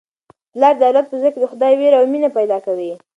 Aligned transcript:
پلار 0.53 0.73
د 0.77 0.81
اولاد 0.87 1.05
په 1.09 1.15
زړه 1.21 1.29
کي 1.33 1.39
د 1.41 1.45
خدای 1.51 1.73
وېره 1.75 1.97
او 1.99 2.05
مینه 2.13 2.29
پیدا 2.37 2.57
کوي. 2.65 2.91